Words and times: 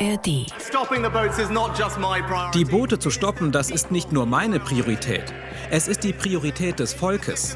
ARD. 0.00 0.46
Die 2.54 2.64
Boote 2.64 2.98
zu 2.98 3.10
stoppen, 3.10 3.52
das 3.52 3.70
ist 3.70 3.90
nicht 3.90 4.12
nur 4.12 4.26
meine 4.26 4.60
Priorität. 4.60 5.32
Es 5.70 5.86
ist 5.86 6.02
die 6.02 6.12
Priorität 6.12 6.78
des 6.78 6.94
Volkes. 6.94 7.54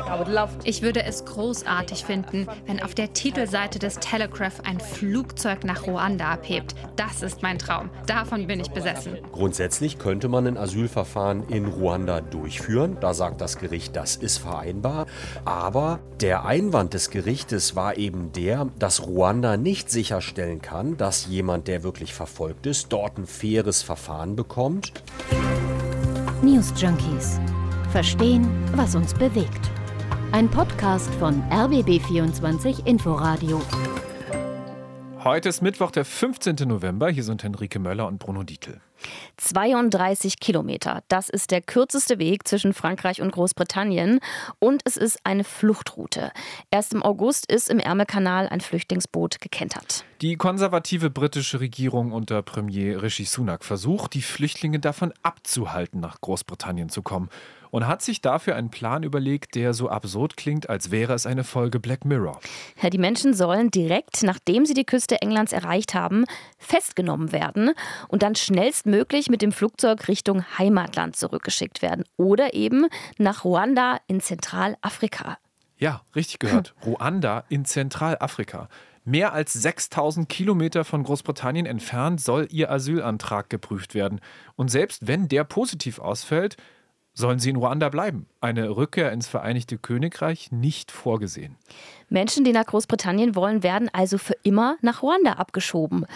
Ich 0.64 0.82
würde 0.82 1.02
es 1.04 1.24
großartig 1.24 2.04
finden, 2.04 2.46
wenn 2.66 2.82
auf 2.82 2.94
der 2.94 3.12
Titelseite 3.12 3.78
des 3.78 3.96
Telegraph 3.96 4.60
ein 4.64 4.80
Flugzeug 4.80 5.64
nach 5.64 5.86
Ruanda 5.86 6.32
abhebt. 6.32 6.74
Das 6.96 7.22
ist 7.22 7.42
mein 7.42 7.58
Traum. 7.58 7.90
Davon 8.06 8.46
bin 8.46 8.60
ich 8.60 8.70
besessen. 8.70 9.18
Grundsätzlich 9.32 9.98
könnte 9.98 10.28
man 10.28 10.46
ein 10.46 10.58
Asylverfahren 10.58 11.48
in 11.48 11.66
Ruanda 11.66 12.20
durchführen. 12.20 12.98
Da 13.00 13.14
sagt 13.14 13.40
das 13.40 13.58
Gericht, 13.58 13.96
das 13.96 14.16
ist 14.16 14.38
vereinbar. 14.38 15.06
Aber 15.44 16.00
der 16.20 16.44
Einwand 16.44 16.94
des 16.94 17.10
Gerichtes 17.10 17.76
war 17.76 17.96
eben 17.96 18.32
der, 18.32 18.68
dass 18.78 19.06
Ruanda 19.06 19.56
nicht 19.56 19.90
sicherstellen 19.90 20.60
kann, 20.60 20.96
dass 20.96 21.26
jemand, 21.26 21.66
der 21.66 21.82
wirklich 21.82 22.14
verfolgt 22.14 22.66
ist, 22.66 22.92
dort 22.92 23.18
ein 23.18 23.26
faires 23.26 23.82
Verfahren 23.82 24.36
bekommt. 24.36 24.92
News 26.42 26.72
Junkies 26.76 27.40
Verstehen, 27.92 28.48
was 28.74 28.94
uns 28.94 29.12
bewegt. 29.12 29.70
Ein 30.32 30.50
Podcast 30.50 31.12
von 31.16 31.42
RBB24 31.50 32.86
Inforadio. 32.86 33.60
Heute 35.22 35.50
ist 35.50 35.60
Mittwoch, 35.60 35.90
der 35.90 36.06
15. 36.06 36.56
November. 36.66 37.10
Hier 37.10 37.22
sind 37.22 37.42
Henrike 37.44 37.78
Möller 37.78 38.06
und 38.06 38.18
Bruno 38.18 38.44
Dietl. 38.44 38.80
32 39.36 40.40
Kilometer. 40.40 41.02
Das 41.08 41.28
ist 41.28 41.50
der 41.50 41.60
kürzeste 41.60 42.18
Weg 42.18 42.48
zwischen 42.48 42.72
Frankreich 42.72 43.20
und 43.20 43.30
Großbritannien. 43.30 44.20
Und 44.58 44.80
es 44.86 44.96
ist 44.96 45.18
eine 45.24 45.44
Fluchtroute. 45.44 46.32
Erst 46.70 46.94
im 46.94 47.02
August 47.02 47.52
ist 47.52 47.68
im 47.68 47.78
Ärmelkanal 47.78 48.48
ein 48.48 48.62
Flüchtlingsboot 48.62 49.38
gekentert. 49.38 50.06
Die 50.22 50.36
konservative 50.36 51.10
britische 51.10 51.58
Regierung 51.58 52.12
unter 52.12 52.42
Premier 52.42 53.02
Rishi 53.02 53.24
Sunak 53.24 53.64
versucht, 53.64 54.14
die 54.14 54.22
Flüchtlinge 54.22 54.78
davon 54.78 55.12
abzuhalten, 55.24 55.98
nach 55.98 56.20
Großbritannien 56.20 56.90
zu 56.90 57.02
kommen 57.02 57.28
und 57.72 57.88
hat 57.88 58.02
sich 58.02 58.20
dafür 58.20 58.54
einen 58.54 58.70
Plan 58.70 59.02
überlegt, 59.02 59.56
der 59.56 59.74
so 59.74 59.88
absurd 59.88 60.36
klingt, 60.36 60.70
als 60.70 60.92
wäre 60.92 61.12
es 61.14 61.26
eine 61.26 61.42
Folge 61.42 61.80
Black 61.80 62.04
Mirror. 62.04 62.38
Ja, 62.80 62.88
die 62.88 62.98
Menschen 62.98 63.34
sollen 63.34 63.72
direkt, 63.72 64.22
nachdem 64.22 64.64
sie 64.64 64.74
die 64.74 64.84
Küste 64.84 65.20
Englands 65.20 65.52
erreicht 65.52 65.92
haben, 65.92 66.24
festgenommen 66.56 67.32
werden 67.32 67.72
und 68.06 68.22
dann 68.22 68.36
schnellstmöglich 68.36 69.28
mit 69.28 69.42
dem 69.42 69.50
Flugzeug 69.50 70.06
Richtung 70.06 70.44
Heimatland 70.56 71.16
zurückgeschickt 71.16 71.82
werden 71.82 72.04
oder 72.16 72.54
eben 72.54 72.86
nach 73.18 73.42
Ruanda 73.42 73.98
in 74.06 74.20
Zentralafrika. 74.20 75.38
Ja, 75.78 76.02
richtig 76.14 76.38
gehört. 76.38 76.76
Ruanda 76.86 77.42
in 77.48 77.64
Zentralafrika. 77.64 78.68
Mehr 79.04 79.32
als 79.32 79.52
6000 79.54 80.28
Kilometer 80.28 80.84
von 80.84 81.02
Großbritannien 81.02 81.66
entfernt 81.66 82.20
soll 82.20 82.46
ihr 82.50 82.70
Asylantrag 82.70 83.50
geprüft 83.50 83.94
werden. 83.94 84.20
Und 84.54 84.70
selbst 84.70 85.08
wenn 85.08 85.28
der 85.28 85.42
positiv 85.42 85.98
ausfällt, 85.98 86.56
sollen 87.14 87.38
sie 87.38 87.50
in 87.50 87.56
Ruanda 87.56 87.88
bleiben. 87.88 88.26
Eine 88.40 88.76
Rückkehr 88.76 89.12
ins 89.12 89.28
Vereinigte 89.28 89.78
Königreich 89.78 90.50
nicht 90.50 90.90
vorgesehen. 90.90 91.56
Menschen, 92.12 92.44
die 92.44 92.52
nach 92.52 92.66
Großbritannien 92.66 93.34
wollen, 93.34 93.62
werden 93.62 93.88
also 93.92 94.18
für 94.18 94.36
immer 94.42 94.76
nach 94.82 95.02
Ruanda 95.02 95.32
abgeschoben. 95.32 96.06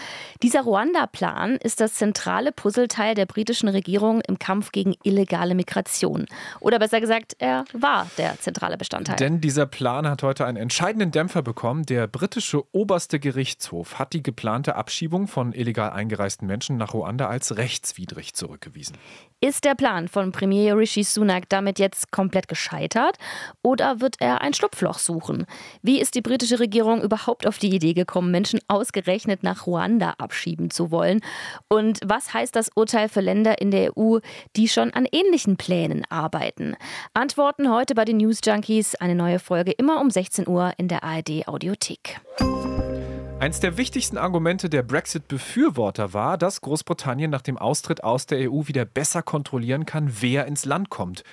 Dieser 0.43 0.61
Ruanda-Plan 0.61 1.55
ist 1.55 1.81
das 1.81 1.95
zentrale 1.95 2.51
Puzzleteil 2.51 3.15
der 3.15 3.25
britischen 3.25 3.67
Regierung 3.67 4.21
im 4.21 4.37
Kampf 4.37 4.71
gegen 4.71 4.95
illegale 5.03 5.55
Migration. 5.55 6.27
Oder 6.59 6.77
besser 6.77 7.01
gesagt, 7.01 7.35
er 7.39 7.65
war 7.73 8.07
der 8.17 8.39
zentrale 8.39 8.77
Bestandteil. 8.77 9.15
Denn 9.15 9.41
dieser 9.41 9.65
Plan 9.65 10.07
hat 10.07 10.21
heute 10.21 10.45
einen 10.45 10.57
entscheidenden 10.57 11.11
Dämpfer 11.11 11.41
bekommen. 11.41 11.83
Der 11.83 12.07
britische 12.07 12.63
oberste 12.73 13.19
Gerichtshof 13.19 13.97
hat 13.97 14.13
die 14.13 14.21
geplante 14.21 14.75
Abschiebung 14.75 15.27
von 15.27 15.51
illegal 15.51 15.89
eingereisten 15.89 16.47
Menschen 16.47 16.77
nach 16.77 16.93
Ruanda 16.93 17.27
als 17.27 17.57
rechtswidrig 17.57 18.35
zurückgewiesen. 18.35 18.97
Ist 19.41 19.65
der 19.65 19.75
Plan 19.75 20.07
von 20.07 20.31
Premier 20.31 20.75
Rishi 20.87 21.03
Sunak 21.03 21.49
damit 21.49 21.79
jetzt 21.79 22.13
komplett 22.13 22.47
gescheitert 22.47 23.17
oder 23.61 23.99
wird 23.99 24.15
er 24.19 24.39
ein 24.39 24.53
Schlupfloch 24.53 24.99
suchen? 24.99 25.45
Wie 25.81 25.99
ist 25.99 26.15
die 26.15 26.21
britische 26.21 26.61
Regierung 26.61 27.01
überhaupt 27.01 27.45
auf 27.45 27.57
die 27.57 27.75
Idee 27.75 27.93
gekommen, 27.93 28.31
Menschen 28.31 28.61
ausgerechnet 28.69 29.43
nach 29.43 29.67
Ruanda 29.67 30.15
abschieben 30.17 30.71
zu 30.71 30.89
wollen? 30.89 31.19
Und 31.67 31.99
was 32.05 32.33
heißt 32.33 32.55
das 32.55 32.69
Urteil 32.73 33.09
für 33.09 33.19
Länder 33.19 33.59
in 33.59 33.69
der 33.69 33.97
EU, 33.97 34.19
die 34.55 34.69
schon 34.69 34.93
an 34.93 35.05
ähnlichen 35.11 35.57
Plänen 35.57 36.05
arbeiten? 36.09 36.77
Antworten 37.13 37.69
heute 37.69 37.93
bei 37.93 38.05
den 38.05 38.17
News 38.17 38.39
Junkies. 38.45 38.95
Eine 38.95 39.15
neue 39.15 39.39
Folge 39.39 39.73
immer 39.73 39.99
um 39.99 40.09
16 40.09 40.47
Uhr 40.47 40.71
in 40.77 40.87
der 40.87 41.03
ARD 41.03 41.49
Audiothek. 41.49 42.21
Eins 43.39 43.59
der 43.59 43.77
wichtigsten 43.77 44.17
Argumente 44.17 44.67
der 44.67 44.81
Brexit-Befürworter 44.81 46.11
war, 46.13 46.39
dass 46.39 46.61
Großbritannien 46.61 47.29
nach 47.29 47.43
dem 47.43 47.59
Austritt 47.59 48.03
aus 48.03 48.25
der 48.25 48.51
EU 48.51 48.63
wieder 48.65 48.83
besser 48.83 49.21
kontrollieren 49.21 49.85
kann, 49.85 50.11
wer 50.21 50.47
ins 50.47 50.65
Land 50.65 50.89
kommt. 50.89 51.23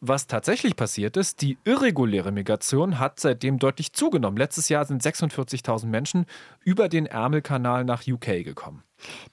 Was 0.00 0.26
tatsächlich 0.26 0.76
passiert 0.76 1.16
ist, 1.16 1.40
die 1.40 1.56
irreguläre 1.64 2.32
Migration 2.32 2.98
hat 2.98 3.18
seitdem 3.18 3.58
deutlich 3.58 3.94
zugenommen. 3.94 4.36
Letztes 4.36 4.68
Jahr 4.68 4.84
sind 4.84 5.02
46.000 5.02 5.86
Menschen 5.86 6.26
über 6.64 6.90
den 6.90 7.06
Ärmelkanal 7.06 7.84
nach 7.84 8.06
UK 8.06 8.44
gekommen. 8.44 8.82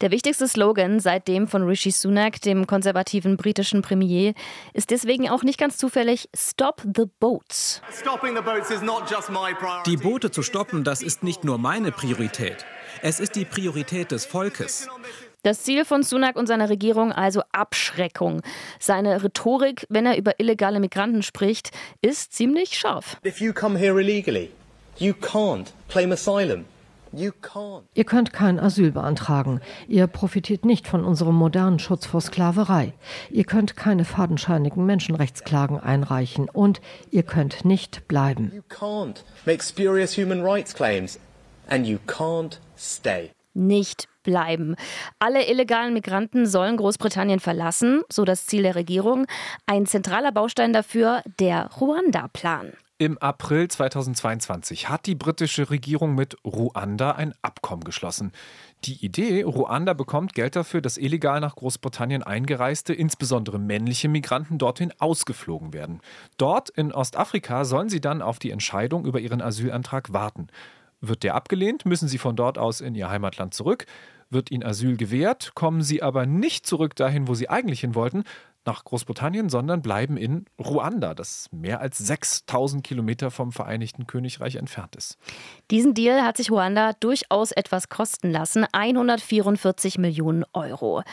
Der 0.02 0.12
wichtigste 0.12 0.48
Slogan 0.48 1.00
seitdem 1.00 1.48
von 1.48 1.64
Rishi 1.64 1.92
Sunak, 1.92 2.42
dem 2.42 2.68
konservativen 2.68 3.38
britischen 3.38 3.82
Premier, 3.82 4.34
ist 4.74 4.92
deswegen 4.92 5.30
auch 5.30 5.44
nicht 5.44 5.60
ganz 5.60 5.78
zufällig 5.78 6.30
Stop 6.36 6.82
the 6.96 7.06
Boats. 7.20 7.82
Die 9.86 9.98
Boote 9.98 10.32
zu 10.32 10.44
stoppen, 10.44 10.84
das 10.84 11.02
ist 11.02 11.24
nicht 11.24 11.44
nur 11.44 11.58
meine 11.58 11.92
Priorität. 11.92 12.66
Es 13.02 13.20
ist 13.20 13.36
die 13.36 13.46
Priorität 13.46 14.12
des 14.12 14.26
Volkes. 14.26 14.88
Das 15.44 15.64
Ziel 15.64 15.86
von 15.86 16.04
Sunak 16.04 16.36
und 16.36 16.46
seiner 16.46 16.70
Regierung 16.70 17.12
also 17.12 17.42
Abschreckung. 17.52 18.44
Seine 18.80 19.24
Rhetorik, 19.24 19.88
wenn 19.90 20.06
er 20.06 20.16
über 20.18 20.40
illegale 20.40 20.80
Migranten 20.80 21.24
spricht, 21.24 21.72
ist 22.02 22.34
ziemlich 22.34 22.78
scharf. 22.78 23.18
If 23.26 23.42
you 23.42 23.52
come 23.52 23.78
here 23.80 24.00
illegally, 24.00 24.52
you 25.00 25.14
can't 25.14 25.68
claim 25.90 26.12
asylum. 26.12 26.66
Ihr 27.14 28.04
könnt 28.06 28.34
kein 28.34 28.60
Asyl 28.60 28.92
beantragen. 28.92 29.60
Ihr 29.88 30.08
profitiert 30.08 30.66
nicht 30.66 30.88
von 30.88 31.04
unserem 31.04 31.36
modernen 31.36 31.80
Schutz 31.80 32.06
vor 32.06 32.22
Sklaverei. 32.22 32.94
Ihr 33.30 33.44
könnt 33.44 33.76
keine 33.76 34.06
fadenscheinigen 34.06 34.86
Menschenrechtsklagen 34.86 35.80
einreichen 35.80 36.50
und 36.50 36.82
ihr 37.10 37.24
könnt 37.24 37.66
nicht 37.66 38.08
bleiben. 38.08 38.52
You 38.54 38.62
can't 38.70 39.24
make 39.46 39.64
spurious 39.64 40.18
human 40.18 40.42
rights 40.42 40.74
claims 40.74 41.20
and 41.68 41.86
you 41.86 41.98
can't 42.08 42.60
stay. 42.78 43.32
Nicht 43.54 44.08
bleiben. 44.24 44.76
Alle 45.20 45.50
illegalen 45.50 45.94
Migranten 45.94 46.46
sollen 46.46 46.78
Großbritannien 46.78 47.40
verlassen, 47.40 48.04
so 48.10 48.24
das 48.24 48.46
Ziel 48.46 48.64
der 48.64 48.76
Regierung. 48.76 49.26
Ein 49.66 49.86
zentraler 49.86 50.32
Baustein 50.32 50.74
dafür 50.74 51.22
der 51.40 51.70
Ruanda-Plan. 51.80 52.74
Im 53.02 53.18
April 53.18 53.68
2022 53.68 54.88
hat 54.88 55.08
die 55.08 55.16
britische 55.16 55.72
Regierung 55.72 56.14
mit 56.14 56.38
Ruanda 56.46 57.14
ein 57.14 57.34
Abkommen 57.42 57.84
geschlossen. 57.84 58.32
Die 58.84 59.04
Idee, 59.04 59.42
Ruanda 59.42 59.94
bekommt 59.94 60.36
Geld 60.36 60.56
dafür, 60.56 60.82
dass 60.82 60.98
illegal 60.98 61.40
nach 61.40 61.56
Großbritannien 61.56 62.22
eingereiste, 62.22 62.94
insbesondere 62.94 63.58
männliche 63.58 64.08
Migranten 64.08 64.60
dorthin 64.60 64.94
ausgeflogen 65.00 65.74
werden. 65.74 66.02
Dort 66.38 66.70
in 66.70 66.92
Ostafrika 66.92 67.66
sollen 67.66 67.90
sie 67.90 68.02
dann 68.02 68.22
auf 68.22 68.38
die 68.38 68.52
Entscheidung 68.52 69.04
über 69.06 69.20
ihren 69.20 69.42
Asylantrag 69.42 70.14
warten. 70.14 70.50
Wird 71.00 71.24
der 71.24 71.34
abgelehnt, 71.34 71.88
müssen 71.88 72.08
sie 72.08 72.20
von 72.20 72.36
dort 72.36 72.60
aus 72.60 72.82
in 72.82 72.94
ihr 72.94 73.10
Heimatland 73.10 73.56
zurück. 73.56 73.88
Wird 74.30 74.52
ihnen 74.52 74.64
Asyl 74.64 74.96
gewährt, 74.96 75.56
kommen 75.56 75.82
sie 75.82 76.04
aber 76.04 76.28
nicht 76.28 76.68
zurück 76.68 76.96
dahin, 76.96 77.28
wo 77.28 77.34
sie 77.34 77.50
eigentlich 77.50 77.82
hin 77.82 77.96
wollten, 77.96 78.26
nach 78.66 78.84
Großbritannien, 78.84 79.50
sondern 79.50 79.82
bleiben 79.82 80.18
in 80.18 80.46
Ruanda, 80.60 81.14
das 81.14 81.50
mehr 81.52 81.82
als 81.82 81.98
6000 81.98 82.84
Kilometer 82.84 83.32
vom 83.32 83.52
Vereinigten 83.52 84.08
Königreich 84.08 84.56
entfernt 84.56 84.96
ist. 84.96 85.18
Diesen 85.72 85.94
Deal 85.94 86.24
hat 86.24 86.38
sich 86.38 86.52
Ruanda 86.52 86.94
durchaus 87.00 87.52
etwas 87.52 87.90
kosten 87.90 88.32
lassen, 88.32 88.66
144 88.72 89.98
Millionen 89.98 90.46
Euro. 90.54 91.04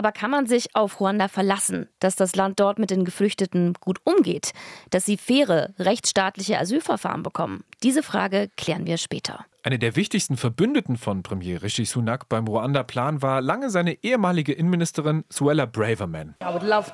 Aber 0.00 0.12
kann 0.12 0.30
man 0.30 0.46
sich 0.46 0.74
auf 0.74 0.98
Ruanda 0.98 1.28
verlassen, 1.28 1.86
dass 1.98 2.16
das 2.16 2.34
Land 2.34 2.58
dort 2.58 2.78
mit 2.78 2.88
den 2.88 3.04
Geflüchteten 3.04 3.74
gut 3.80 3.98
umgeht, 4.04 4.52
dass 4.88 5.04
sie 5.04 5.18
faire, 5.18 5.74
rechtsstaatliche 5.78 6.58
Asylverfahren 6.58 7.22
bekommen? 7.22 7.64
Diese 7.82 8.02
Frage 8.02 8.48
klären 8.56 8.86
wir 8.86 8.96
später. 8.96 9.44
Eine 9.62 9.78
der 9.78 9.96
wichtigsten 9.96 10.38
Verbündeten 10.38 10.96
von 10.96 11.22
Premier 11.22 11.62
Rishi 11.62 11.84
Sunak 11.84 12.30
beim 12.30 12.46
Ruanda-Plan 12.48 13.20
war 13.20 13.42
lange 13.42 13.68
seine 13.68 14.02
ehemalige 14.02 14.54
Innenministerin 14.54 15.24
Suella 15.28 15.66
Braverman. 15.66 16.34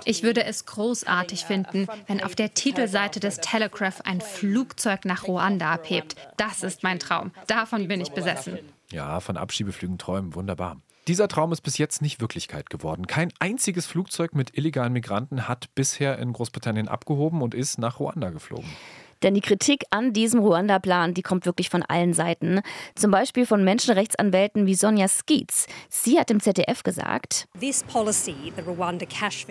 Ich 0.05 0.25
würde 0.25 0.43
es 0.43 0.67
großartig 0.67 1.45
finden, 1.45 1.87
wenn 2.09 2.25
auf 2.25 2.35
der 2.35 2.55
Titelseite 2.55 3.21
des 3.21 3.37
Telegraph 3.37 4.01
ein 4.01 4.21
Flugzeug 4.21 5.05
nach 5.05 5.29
Ruanda 5.29 5.71
abhebt. 5.71 6.17
Das 6.39 6.65
ist 6.65 6.83
mein 6.83 6.99
Traum. 6.99 7.31
Davon 7.47 7.87
bin 7.87 8.01
ich 8.01 8.11
besessen. 8.11 8.59
Ja, 8.91 9.21
von 9.21 9.37
Abschiebeflügen 9.37 9.97
träumen, 9.97 10.35
wunderbar. 10.35 10.81
Dieser 11.09 11.29
Traum 11.29 11.53
ist 11.53 11.61
bis 11.61 11.79
jetzt 11.79 12.03
nicht 12.03 12.21
Wirklichkeit 12.21 12.69
geworden. 12.69 13.07
Kein 13.07 13.33
einziges 13.39 13.87
Flugzeug 13.87 14.35
mit 14.35 14.59
illegalen 14.59 14.93
Migranten 14.93 15.47
hat 15.47 15.73
bisher 15.77 16.19
in 16.19 16.33
Großbritannien 16.33 16.89
abgehoben 16.89 17.43
und 17.43 17.55
ist 17.55 17.79
nach 17.79 18.01
Ruanda 18.01 18.31
geflogen. 18.31 18.69
Denn 19.23 19.35
die 19.35 19.41
Kritik 19.41 19.85
an 19.91 20.13
diesem 20.13 20.41
Ruanda-Plan, 20.41 21.15
die 21.15 21.23
kommt 21.23 21.47
wirklich 21.47 21.71
von 21.71 21.83
allen 21.83 22.13
Seiten. 22.13 22.61
Zum 22.97 23.11
Beispiel 23.11 23.47
von 23.47 23.65
Menschenrechtsanwälten 23.65 24.67
wie 24.67 24.75
Sonja 24.75 25.09
Skeets. 25.09 25.67
Sie 25.89 26.19
hat 26.19 26.31
im 26.31 26.41
ZDF 26.41 26.83
gesagt, 26.83 27.49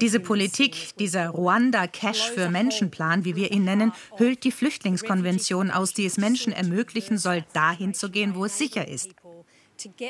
diese 0.02 0.20
Politik, 0.20 0.98
dieser 1.00 1.30
Ruanda-Cash 1.30 2.32
für 2.32 2.50
Menschenplan, 2.50 3.26
wie 3.26 3.36
wir 3.36 3.52
ihn 3.52 3.64
nennen, 3.64 3.92
hüllt 4.18 4.44
die 4.44 4.52
Flüchtlingskonvention 4.52 5.72
aus, 5.72 5.94
die 5.94 6.06
es 6.06 6.18
Menschen 6.18 6.54
ermöglichen 6.54 7.18
soll, 7.18 7.44
dahin 7.54 7.94
zu 7.94 8.12
gehen, 8.12 8.36
wo 8.36 8.46
es 8.46 8.58
sicher 8.58 8.88
ist 8.88 9.16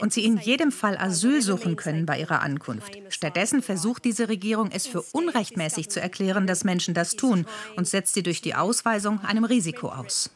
und 0.01 0.13
sie 0.13 0.25
in 0.25 0.37
jedem 0.37 0.71
Fall 0.71 0.97
Asyl 0.97 1.41
suchen 1.41 1.75
können 1.75 2.05
bei 2.05 2.19
ihrer 2.19 2.41
Ankunft. 2.41 2.97
Stattdessen 3.09 3.61
versucht 3.61 4.05
diese 4.05 4.29
Regierung 4.29 4.69
es 4.71 4.87
für 4.87 5.01
unrechtmäßig 5.01 5.89
zu 5.89 6.01
erklären, 6.01 6.47
dass 6.47 6.63
Menschen 6.63 6.93
das 6.93 7.15
tun 7.15 7.45
und 7.75 7.87
setzt 7.87 8.13
sie 8.13 8.23
durch 8.23 8.41
die 8.41 8.55
Ausweisung 8.55 9.19
einem 9.21 9.43
Risiko 9.43 9.89
aus. 9.89 10.29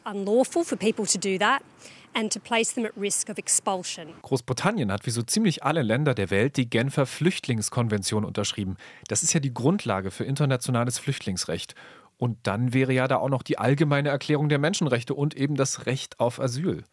Großbritannien 4.22 4.90
hat 4.90 5.06
wie 5.06 5.10
so 5.10 5.22
ziemlich 5.22 5.62
alle 5.62 5.82
Länder 5.82 6.14
der 6.14 6.30
Welt 6.30 6.56
die 6.56 6.68
Genfer 6.68 7.06
Flüchtlingskonvention 7.06 8.24
unterschrieben. 8.24 8.76
Das 9.06 9.22
ist 9.22 9.32
ja 9.32 9.40
die 9.40 9.54
Grundlage 9.54 10.10
für 10.10 10.24
internationales 10.24 10.98
Flüchtlingsrecht. 10.98 11.74
Und 12.18 12.36
dann 12.42 12.74
wäre 12.74 12.92
ja 12.92 13.08
da 13.08 13.16
auch 13.16 13.30
noch 13.30 13.42
die 13.42 13.58
allgemeine 13.58 14.10
Erklärung 14.10 14.48
der 14.50 14.58
Menschenrechte 14.58 15.14
und 15.14 15.34
eben 15.34 15.54
das 15.54 15.86
Recht 15.86 16.20
auf 16.20 16.38
Asyl. 16.38 16.84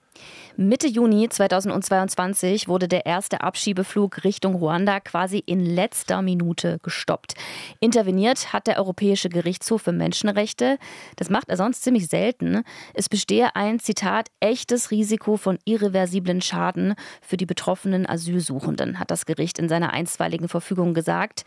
Mitte 0.59 0.87
Juni 0.87 1.29
2022 1.29 2.67
wurde 2.67 2.87
der 2.87 3.05
erste 3.05 3.41
Abschiebeflug 3.41 4.23
Richtung 4.23 4.55
Ruanda 4.55 4.99
quasi 4.99 5.37
in 5.37 5.63
letzter 5.63 6.23
Minute 6.23 6.79
gestoppt. 6.81 7.35
Interveniert 7.79 8.53
hat 8.53 8.65
der 8.65 8.77
Europäische 8.77 9.29
Gerichtshof 9.29 9.83
für 9.83 9.91
Menschenrechte. 9.91 10.79
Das 11.15 11.29
macht 11.29 11.49
er 11.49 11.57
sonst 11.57 11.83
ziemlich 11.83 12.07
selten. 12.07 12.63
Es 12.95 13.07
bestehe 13.07 13.55
ein, 13.55 13.77
Zitat, 13.79 14.29
echtes 14.39 14.89
Risiko 14.89 15.37
von 15.37 15.59
irreversiblen 15.65 16.41
Schaden 16.41 16.95
für 17.21 17.37
die 17.37 17.45
betroffenen 17.45 18.09
Asylsuchenden, 18.09 18.99
hat 18.99 19.11
das 19.11 19.27
Gericht 19.27 19.59
in 19.59 19.69
seiner 19.69 19.93
einstweiligen 19.93 20.49
Verfügung 20.49 20.95
gesagt. 20.95 21.45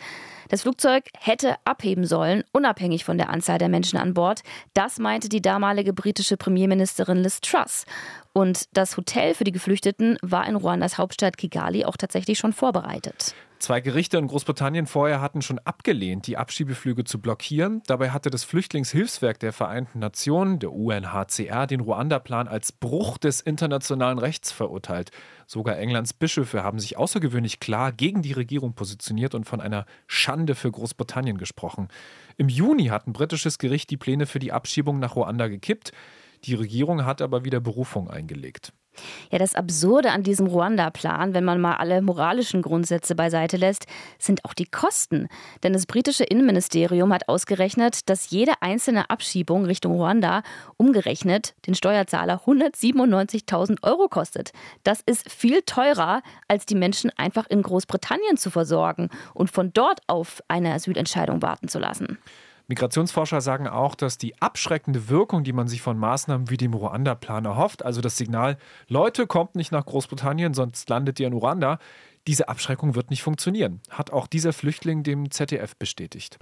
Das 0.51 0.63
Flugzeug 0.63 1.05
hätte 1.19 1.57
abheben 1.65 2.05
sollen, 2.05 2.45
unabhängig 2.53 3.05
von 3.05 3.19
der 3.19 3.31
Anzahl 3.31 3.59
der 3.59 3.69
Menschen 3.69 3.99
an 3.99 4.15
Bord. 4.15 4.43
Das 4.75 4.99
meinte 4.99 5.29
die 5.29 5.43
damalige 5.43 5.93
britische 5.93 6.37
Premierministerin 6.37 7.19
Liz 7.19 7.41
Truss. 7.41 7.87
Und 8.33 8.65
das 8.73 8.97
Hotel 8.97 9.35
für 9.35 9.45
die 9.45 9.53
Geflüchteten 9.53 10.17
war 10.23 10.47
in 10.47 10.57
Ruandas 10.57 10.99
Hauptstadt 10.99 11.37
Kigali 11.37 11.85
auch 11.85 11.97
tatsächlich 11.97 12.39
schon 12.39 12.53
vorbereitet. 12.53 13.35
Zwei 13.61 13.83
Gerichte 13.83 14.17
in 14.17 14.27
Großbritannien 14.27 14.87
vorher 14.87 15.21
hatten 15.21 15.43
schon 15.43 15.59
abgelehnt, 15.59 16.27
die 16.27 16.39
Abschiebeflüge 16.39 17.05
zu 17.05 17.21
blockieren. 17.21 17.83
Dabei 17.87 18.09
hatte 18.09 18.31
das 18.31 18.43
Flüchtlingshilfswerk 18.45 19.39
der 19.39 19.53
Vereinten 19.53 19.99
Nationen, 19.99 20.61
der 20.61 20.73
UNHCR, 20.73 21.67
den 21.67 21.81
Ruanda-Plan 21.81 22.49
als 22.49 22.73
Bruch 22.73 23.19
des 23.19 23.43
internationalen 23.43 24.19
Rechts 24.19 24.51
verurteilt. 24.51 25.11
Sogar 25.47 25.77
Englands 25.77 26.15
Bischöfe 26.15 26.63
haben 26.63 26.79
sich 26.79 26.97
außergewöhnlich 26.97 27.61
klar 27.61 27.93
gegen 27.93 28.23
die 28.23 28.33
Regierung 28.33 28.73
positioniert 28.73 29.35
und 29.35 29.45
von 29.45 29.61
einer 29.61 29.85
Schande 30.07 30.55
für 30.55 30.71
Großbritannien 30.71 31.37
gesprochen. 31.37 31.89
Im 32.39 32.49
Juni 32.49 32.87
hat 32.87 33.07
ein 33.07 33.13
britisches 33.13 33.59
Gericht 33.59 33.91
die 33.91 33.99
Pläne 33.99 34.25
für 34.25 34.39
die 34.39 34.53
Abschiebung 34.53 35.01
nach 35.01 35.17
Ruanda 35.17 35.49
gekippt. 35.49 35.93
Die 36.45 36.55
Regierung 36.55 37.05
hat 37.05 37.21
aber 37.23 37.45
wieder 37.45 37.61
Berufung 37.61 38.11
eingelegt. 38.11 38.73
Ja, 39.31 39.39
das 39.39 39.55
Absurde 39.55 40.11
an 40.11 40.23
diesem 40.23 40.47
Ruanda-Plan, 40.47 41.33
wenn 41.33 41.45
man 41.45 41.61
mal 41.61 41.77
alle 41.77 42.03
moralischen 42.03 42.61
Grundsätze 42.61 43.15
beiseite 43.15 43.57
lässt, 43.57 43.87
sind 44.19 44.45
auch 44.45 44.53
die 44.53 44.67
Kosten. 44.67 45.29
Denn 45.63 45.73
das 45.73 45.87
britische 45.87 46.25
Innenministerium 46.25 47.13
hat 47.13 47.29
ausgerechnet, 47.29 48.09
dass 48.09 48.31
jede 48.31 48.55
einzelne 48.61 49.09
Abschiebung 49.09 49.65
Richtung 49.65 49.93
Ruanda 49.93 50.43
umgerechnet 50.77 51.55
den 51.67 51.75
Steuerzahler 51.75 52.43
197.000 52.45 53.83
Euro 53.83 54.09
kostet. 54.09 54.51
Das 54.83 55.01
ist 55.01 55.31
viel 55.31 55.63
teurer, 55.63 56.23
als 56.49 56.67
die 56.67 56.75
Menschen 56.75 57.11
einfach 57.17 57.47
in 57.47 57.63
Großbritannien 57.63 58.37
zu 58.37 58.51
versorgen 58.51 59.09
und 59.35 59.51
von 59.51 59.73
dort 59.73 60.01
auf 60.09 60.43
eine 60.49 60.75
Asylentscheidung 60.75 61.43
warten 61.43 61.69
zu 61.69 61.79
lassen. 61.79 62.19
Migrationsforscher 62.71 63.41
sagen 63.41 63.67
auch, 63.67 63.97
dass 63.97 64.17
die 64.17 64.41
abschreckende 64.41 65.09
Wirkung, 65.09 65.43
die 65.43 65.53
man 65.53 65.67
sich 65.67 65.83
von 65.83 65.99
Maßnahmen 65.99 66.51
wie 66.51 66.57
dem 66.57 66.73
Ruanda-Plan 66.73 67.45
erhofft, 67.45 67.85
also 67.85 68.01
das 68.01 68.17
Signal, 68.17 68.59
Leute, 68.87 69.27
kommt 69.27 69.57
nicht 69.57 69.73
nach 69.73 69.85
Großbritannien, 69.85 70.55
sonst 70.55 70.89
landet 70.89 71.19
ihr 71.19 71.27
in 71.27 71.33
Ruanda, 71.33 71.81
diese 72.29 72.49
Abschreckung 72.49 72.95
wird 72.95 73.11
nicht 73.11 73.25
funktionieren, 73.25 73.81
hat 73.91 74.13
auch 74.13 74.29
dieser 74.29 74.53
Flüchtling 74.53 75.03
dem 75.03 75.33
ZDF 75.33 75.75
bestätigt. 75.75 76.39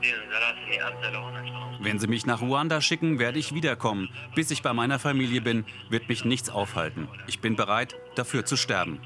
Wenn 1.81 1.99
Sie 1.99 2.09
mich 2.09 2.27
nach 2.27 2.43
Ruanda 2.43 2.83
schicken, 2.83 3.19
werde 3.19 3.39
ich 3.39 3.55
wiederkommen. 3.55 4.11
Bis 4.35 4.51
ich 4.51 4.63
bei 4.63 4.75
meiner 4.75 4.99
Familie 4.99 5.41
bin, 5.41 5.65
wird 5.89 6.11
mich 6.11 6.27
nichts 6.27 6.51
aufhalten. 6.51 7.09
Ich 7.27 7.41
bin 7.41 7.57
bereit, 7.57 7.95
dafür 8.17 8.45
zu 8.45 8.57
sterben. 8.57 9.01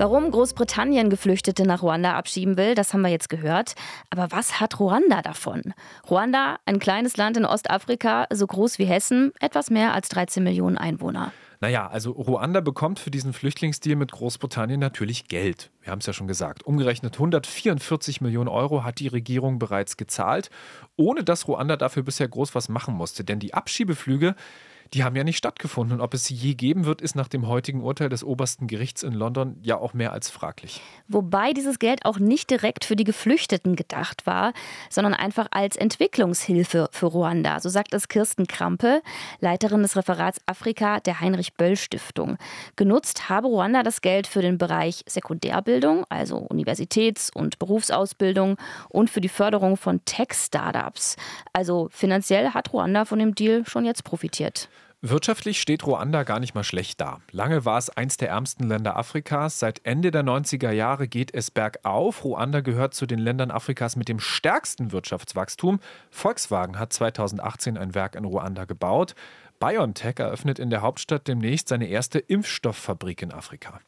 Warum 0.00 0.30
Großbritannien 0.30 1.10
Geflüchtete 1.10 1.66
nach 1.66 1.82
Ruanda 1.82 2.14
abschieben 2.14 2.56
will, 2.56 2.74
das 2.74 2.94
haben 2.94 3.02
wir 3.02 3.10
jetzt 3.10 3.28
gehört. 3.28 3.74
Aber 4.08 4.28
was 4.30 4.58
hat 4.58 4.80
Ruanda 4.80 5.20
davon? 5.20 5.74
Ruanda, 6.08 6.56
ein 6.64 6.78
kleines 6.78 7.18
Land 7.18 7.36
in 7.36 7.44
Ostafrika, 7.44 8.26
so 8.32 8.46
groß 8.46 8.78
wie 8.78 8.86
Hessen, 8.86 9.32
etwas 9.40 9.68
mehr 9.68 9.92
als 9.92 10.08
13 10.08 10.42
Millionen 10.42 10.78
Einwohner. 10.78 11.32
Naja, 11.60 11.86
also 11.86 12.12
Ruanda 12.12 12.62
bekommt 12.62 12.98
für 12.98 13.10
diesen 13.10 13.34
Flüchtlingsdeal 13.34 13.94
mit 13.94 14.12
Großbritannien 14.12 14.80
natürlich 14.80 15.28
Geld. 15.28 15.70
Wir 15.82 15.92
haben 15.92 15.98
es 15.98 16.06
ja 16.06 16.14
schon 16.14 16.26
gesagt. 16.26 16.64
Umgerechnet 16.64 17.16
144 17.16 18.22
Millionen 18.22 18.48
Euro 18.48 18.84
hat 18.84 19.00
die 19.00 19.08
Regierung 19.08 19.58
bereits 19.58 19.98
gezahlt, 19.98 20.48
ohne 20.96 21.24
dass 21.24 21.46
Ruanda 21.46 21.76
dafür 21.76 22.04
bisher 22.04 22.26
groß 22.26 22.54
was 22.54 22.70
machen 22.70 22.94
musste. 22.94 23.22
Denn 23.22 23.38
die 23.38 23.52
Abschiebeflüge, 23.52 24.34
die 24.94 25.04
haben 25.04 25.14
ja 25.14 25.24
nicht 25.24 25.36
stattgefunden. 25.36 25.98
Und 25.98 26.00
ob 26.00 26.14
es 26.14 26.24
sie 26.24 26.34
je 26.34 26.54
geben 26.54 26.84
wird, 26.84 27.00
ist 27.00 27.14
nach 27.14 27.28
dem 27.28 27.46
heutigen 27.46 27.82
Urteil 27.82 28.08
des 28.08 28.24
obersten 28.24 28.66
Gerichts 28.66 29.02
in 29.02 29.12
London 29.12 29.56
ja 29.62 29.78
auch 29.78 29.94
mehr 29.94 30.12
als 30.12 30.30
fraglich. 30.30 30.80
Wobei 31.08 31.52
dieses 31.52 31.78
Geld 31.78 32.04
auch 32.04 32.18
nicht 32.18 32.50
direkt 32.50 32.84
für 32.84 32.96
die 32.96 33.04
Geflüchteten 33.04 33.76
gedacht 33.76 34.26
war, 34.26 34.52
sondern 34.88 35.14
einfach 35.14 35.46
als 35.50 35.76
Entwicklungshilfe 35.76 36.88
für 36.92 37.06
Ruanda. 37.06 37.60
So 37.60 37.68
sagt 37.68 37.94
es 37.94 38.08
Kirsten 38.08 38.46
Krampe, 38.46 39.02
Leiterin 39.40 39.82
des 39.82 39.96
Referats 39.96 40.40
Afrika 40.46 41.00
der 41.00 41.20
Heinrich-Böll-Stiftung. 41.20 42.36
Genutzt 42.76 43.28
habe 43.28 43.46
Ruanda 43.46 43.82
das 43.82 44.00
Geld 44.00 44.26
für 44.26 44.42
den 44.42 44.58
Bereich 44.58 45.02
Sekundärbildung, 45.06 46.04
also 46.08 46.38
Universitäts- 46.38 47.30
und 47.32 47.58
Berufsausbildung 47.58 48.56
und 48.88 49.10
für 49.10 49.20
die 49.20 49.28
Förderung 49.28 49.76
von 49.76 50.04
Tech-Startups. 50.04 51.16
Also 51.52 51.88
finanziell 51.92 52.50
hat 52.50 52.72
Ruanda 52.72 53.04
von 53.04 53.18
dem 53.18 53.34
Deal 53.34 53.64
schon 53.66 53.84
jetzt 53.84 54.04
profitiert. 54.04 54.68
Wirtschaftlich 55.02 55.62
steht 55.62 55.86
Ruanda 55.86 56.24
gar 56.24 56.40
nicht 56.40 56.54
mal 56.54 56.62
schlecht 56.62 57.00
da. 57.00 57.22
Lange 57.32 57.64
war 57.64 57.78
es 57.78 57.88
eins 57.88 58.18
der 58.18 58.28
ärmsten 58.28 58.68
Länder 58.68 58.98
Afrikas. 58.98 59.58
Seit 59.58 59.80
Ende 59.86 60.10
der 60.10 60.22
90er 60.22 60.72
Jahre 60.72 61.08
geht 61.08 61.32
es 61.32 61.50
bergauf. 61.50 62.22
Ruanda 62.22 62.60
gehört 62.60 62.92
zu 62.92 63.06
den 63.06 63.18
Ländern 63.18 63.50
Afrikas 63.50 63.96
mit 63.96 64.10
dem 64.10 64.20
stärksten 64.20 64.92
Wirtschaftswachstum. 64.92 65.80
Volkswagen 66.10 66.78
hat 66.78 66.92
2018 66.92 67.78
ein 67.78 67.94
Werk 67.94 68.14
in 68.14 68.26
Ruanda 68.26 68.66
gebaut. 68.66 69.14
BioNTech 69.58 70.18
eröffnet 70.18 70.58
in 70.58 70.68
der 70.68 70.82
Hauptstadt 70.82 71.26
demnächst 71.26 71.68
seine 71.68 71.86
erste 71.86 72.18
Impfstofffabrik 72.18 73.22
in 73.22 73.32
Afrika. 73.32 73.80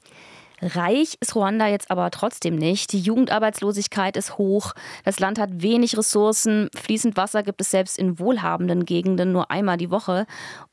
Reich 0.63 1.17
ist 1.21 1.35
Ruanda 1.35 1.67
jetzt 1.67 1.91
aber 1.91 2.11
trotzdem 2.13 2.55
nicht. 2.55 2.93
Die 2.93 3.01
Jugendarbeitslosigkeit 3.01 4.17
ist 4.17 4.39
hoch. 4.39 4.75
Das 5.05 5.19
Land 5.19 5.41
hat 5.41 5.51
wenig 5.61 5.99
Ressourcen. 5.99 6.69
Fließend 6.77 7.17
Wasser 7.17 7.43
gibt 7.43 7.61
es 7.61 7.71
selbst 7.71 7.99
in 7.99 8.21
wohlhabenden 8.21 8.85
Gegenden 8.85 9.33
nur 9.33 9.51
einmal 9.51 9.77
die 9.77 9.91
Woche. 9.91 10.25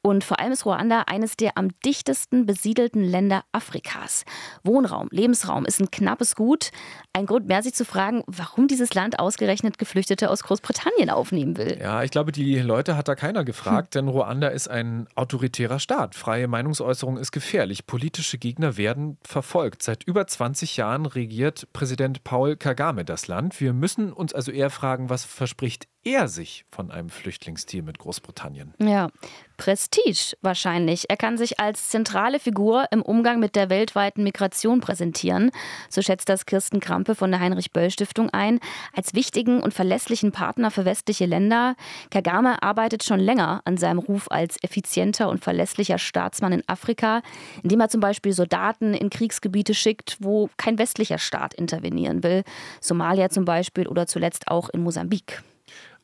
Und 0.04 0.24
vor 0.24 0.40
allem 0.40 0.52
ist 0.52 0.66
Ruanda 0.66 1.06
eines 1.08 1.36
der 1.36 1.58
am 1.58 1.70
dichtesten 1.84 2.46
besiedelten 2.46 3.04
Länder 3.04 3.44
Afrikas. 3.52 4.26
Wohnraum, 4.64 5.08
Lebensraum 5.12 5.66
ist 5.66 5.82
ein 5.82 5.90
knappes 5.90 6.36
Gut. 6.36 6.70
Ein 7.14 7.26
Grund 7.26 7.48
mehr, 7.48 7.64
sich 7.64 7.74
zu 7.74 7.84
fragen, 7.84 8.24
warum 8.28 8.68
dieses 8.68 8.94
Land 8.94 9.20
ausgerechnet 9.20 9.80
Geflüchtete 9.80 10.30
aus 10.30 10.44
Großbritannien 10.44 11.10
aufnehmen 11.10 11.58
will. 11.58 11.80
Ja, 11.82 12.04
ich 12.04 12.12
glaube, 12.12 12.32
die 12.32 12.60
Leute 12.60 12.96
hat 12.96 13.08
da 13.08 13.16
keiner 13.16 13.44
gefragt, 13.44 13.96
hm. 13.96 14.06
denn 14.06 14.08
Ruanda 14.08 14.50
ist 14.50 14.68
ein 14.70 15.08
autoritärer 15.16 15.80
Staat. 15.80 16.14
Freie 16.14 16.48
Meinungsäußerung 16.48 17.18
ist 17.18 17.32
gefährlich. 17.32 17.88
Politische 17.88 18.38
Gegner 18.38 18.78
werden 18.78 19.18
verfolgt. 19.24 19.79
Seit 19.82 20.04
über 20.04 20.28
20 20.28 20.76
Jahren 20.76 21.06
regiert 21.06 21.72
Präsident 21.72 22.26
Paul 22.26 22.58
Kagame 22.58 23.06
das 23.06 23.28
Land. 23.28 23.62
Wir 23.62 23.72
müssen 23.72 24.12
uns 24.12 24.34
also 24.34 24.52
eher 24.52 24.70
fragen, 24.70 25.10
was 25.10 25.24
verspricht 25.24 25.88
er 26.04 26.28
sich 26.28 26.66
von 26.72 26.92
einem 26.92 27.10
Flüchtlingsdeal 27.10 27.84
mit 27.84 28.00
Großbritannien? 28.00 28.74
Ja, 28.80 29.10
Prestige 29.58 30.38
wahrscheinlich. 30.42 31.10
Er 31.10 31.18
kann 31.18 31.38
sich 31.38 31.60
als 31.60 31.90
zentrale 31.90 32.40
Figur 32.40 32.86
im 32.92 33.02
Umgang 33.02 33.40
mit 33.40 33.56
der 33.56 33.70
weltweiten 33.70 34.24
Migration 34.24 34.80
präsentieren. 34.80 35.52
So 35.90 36.02
schätzt 36.02 36.30
das 36.30 36.46
Kirsten 36.46 36.80
Krampe 36.80 37.14
von 37.14 37.30
der 37.30 37.42
Heinrich-Böll-Stiftung 37.42 38.30
ein. 38.30 38.60
Als 38.96 39.14
wichtigen 39.14 39.62
und 39.62 39.74
verlässlichen 39.74 40.32
Partner 40.32 40.72
für 40.72 40.86
westliche 40.86 41.26
Länder. 41.26 41.76
Kagame 42.10 42.64
arbeitet 42.64 43.04
schon 43.04 43.20
länger 43.20 43.62
an 43.66 43.78
seinem 43.78 44.00
Ruf 44.00 44.28
als 44.32 44.58
effizienter 44.64 45.30
und 45.30 45.44
verlässlicher 45.44 45.98
Staatsmann 45.98 46.54
in 46.54 46.64
Afrika, 46.68 47.22
indem 47.62 47.82
er 47.82 47.90
zum 47.90 48.00
Beispiel 48.00 48.32
Soldaten 48.32 48.94
in 48.94 49.10
Kriegsgebiete 49.10 49.74
schickt, 49.74 50.18
wo 50.22 50.50
kein 50.56 50.80
westlicher 50.80 51.18
Staat 51.18 51.54
intervenieren 51.54 52.24
will. 52.24 52.44
Somalia 52.80 53.30
zum 53.30 53.44
Beispiel 53.44 53.88
oder 53.88 54.08
zuletzt 54.08 54.48
auch 54.48 54.70
in 54.70 54.82
Mosambik. 54.82 55.44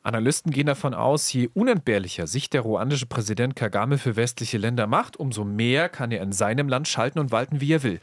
Analysten 0.06 0.52
gehen 0.52 0.66
davon 0.66 0.94
aus, 0.94 1.32
je 1.32 1.48
unentbehrlicher 1.52 2.26
sich 2.26 2.48
der 2.48 2.60
ruandische 2.60 3.06
Präsident 3.06 3.56
Kagame 3.56 3.98
für 3.98 4.16
westliche 4.16 4.56
Länder 4.56 4.86
macht, 4.86 5.16
umso 5.16 5.44
mehr 5.44 5.88
kann 5.88 6.12
er 6.12 6.22
in 6.22 6.32
seinem 6.32 6.68
Land 6.68 6.88
schalten 6.88 7.18
und 7.18 7.32
walten, 7.32 7.60
wie 7.60 7.72
er 7.72 7.82
will. 7.82 8.00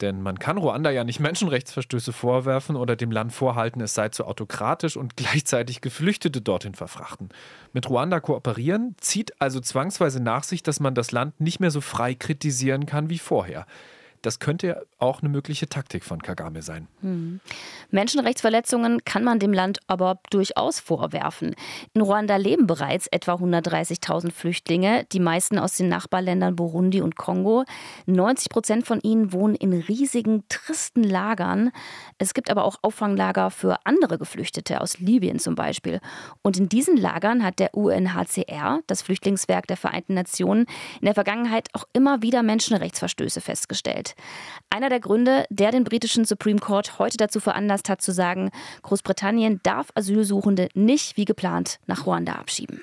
Denn 0.00 0.20
man 0.20 0.38
kann 0.38 0.58
Ruanda 0.58 0.90
ja 0.90 1.04
nicht 1.04 1.20
Menschenrechtsverstöße 1.20 2.12
vorwerfen 2.12 2.74
oder 2.74 2.96
dem 2.96 3.12
Land 3.12 3.32
vorhalten, 3.32 3.80
es 3.80 3.94
sei 3.94 4.08
zu 4.08 4.24
autokratisch 4.24 4.96
und 4.96 5.16
gleichzeitig 5.18 5.80
Geflüchtete 5.80 6.40
dorthin 6.40 6.74
verfrachten. 6.74 7.28
Mit 7.72 7.88
Ruanda 7.88 8.18
kooperieren 8.18 8.96
zieht 8.98 9.40
also 9.40 9.60
zwangsweise 9.60 10.20
nach 10.20 10.42
sich, 10.42 10.62
dass 10.62 10.80
man 10.80 10.94
das 10.94 11.12
Land 11.12 11.40
nicht 11.40 11.60
mehr 11.60 11.70
so 11.70 11.80
frei 11.80 12.14
kritisieren 12.14 12.86
kann 12.86 13.10
wie 13.10 13.18
vorher. 13.18 13.66
Das 14.22 14.38
könnte 14.38 14.86
auch 14.98 15.20
eine 15.20 15.28
mögliche 15.28 15.68
Taktik 15.68 16.04
von 16.04 16.22
Kagame 16.22 16.62
sein. 16.62 16.86
Hm. 17.00 17.40
Menschenrechtsverletzungen 17.90 19.04
kann 19.04 19.24
man 19.24 19.40
dem 19.40 19.52
Land 19.52 19.80
aber 19.88 20.20
durchaus 20.30 20.78
vorwerfen. 20.78 21.56
In 21.92 22.02
Ruanda 22.02 22.36
leben 22.36 22.68
bereits 22.68 23.08
etwa 23.08 23.34
130.000 23.34 24.30
Flüchtlinge, 24.30 25.04
die 25.12 25.18
meisten 25.18 25.58
aus 25.58 25.74
den 25.74 25.88
Nachbarländern 25.88 26.54
Burundi 26.54 27.02
und 27.02 27.16
Kongo. 27.16 27.64
90 28.06 28.48
Prozent 28.48 28.86
von 28.86 29.00
ihnen 29.00 29.32
wohnen 29.32 29.56
in 29.56 29.72
riesigen, 29.72 30.44
tristen 30.48 31.02
Lagern. 31.02 31.72
Es 32.18 32.32
gibt 32.32 32.48
aber 32.48 32.64
auch 32.64 32.78
Auffanglager 32.82 33.50
für 33.50 33.78
andere 33.84 34.18
Geflüchtete, 34.18 34.80
aus 34.80 35.00
Libyen 35.00 35.40
zum 35.40 35.56
Beispiel. 35.56 36.00
Und 36.42 36.58
in 36.58 36.68
diesen 36.68 36.96
Lagern 36.96 37.42
hat 37.42 37.58
der 37.58 37.74
UNHCR, 37.74 38.80
das 38.86 39.02
Flüchtlingswerk 39.02 39.66
der 39.66 39.76
Vereinten 39.76 40.14
Nationen, 40.14 40.66
in 41.00 41.06
der 41.06 41.14
Vergangenheit 41.14 41.68
auch 41.72 41.84
immer 41.92 42.22
wieder 42.22 42.44
Menschenrechtsverstöße 42.44 43.40
festgestellt. 43.40 44.11
Einer 44.70 44.88
der 44.88 45.00
Gründe, 45.00 45.44
der 45.50 45.70
den 45.70 45.84
britischen 45.84 46.24
Supreme 46.24 46.58
Court 46.58 46.98
heute 46.98 47.16
dazu 47.16 47.40
veranlasst 47.40 47.88
hat 47.88 48.00
zu 48.00 48.12
sagen, 48.12 48.50
Großbritannien 48.82 49.60
darf 49.62 49.88
Asylsuchende 49.94 50.68
nicht 50.74 51.16
wie 51.16 51.24
geplant 51.24 51.78
nach 51.86 52.06
Ruanda 52.06 52.34
abschieben. 52.34 52.80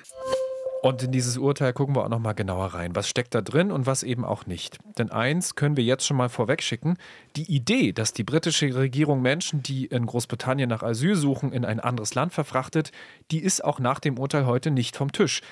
Und 0.82 1.02
in 1.02 1.12
dieses 1.12 1.36
Urteil 1.36 1.74
gucken 1.74 1.94
wir 1.94 2.04
auch 2.04 2.08
noch 2.08 2.20
mal 2.20 2.32
genauer 2.32 2.66
rein. 2.66 2.96
Was 2.96 3.08
steckt 3.08 3.34
da 3.34 3.42
drin 3.42 3.70
und 3.70 3.84
was 3.84 4.02
eben 4.02 4.24
auch 4.24 4.46
nicht? 4.46 4.78
Denn 4.96 5.10
eins 5.10 5.54
können 5.54 5.76
wir 5.76 5.84
jetzt 5.84 6.06
schon 6.06 6.16
mal 6.16 6.30
vorwegschicken: 6.30 6.96
Die 7.36 7.54
Idee, 7.54 7.92
dass 7.92 8.14
die 8.14 8.24
britische 8.24 8.74
Regierung 8.74 9.20
Menschen, 9.20 9.62
die 9.62 9.86
in 9.86 10.06
Großbritannien 10.06 10.70
nach 10.70 10.82
Asyl 10.82 11.16
suchen, 11.16 11.52
in 11.52 11.66
ein 11.66 11.80
anderes 11.80 12.14
Land 12.14 12.32
verfrachtet, 12.32 12.92
die 13.30 13.40
ist 13.40 13.62
auch 13.62 13.78
nach 13.78 14.00
dem 14.00 14.18
Urteil 14.18 14.46
heute 14.46 14.70
nicht 14.70 14.96
vom 14.96 15.12
Tisch. 15.12 15.42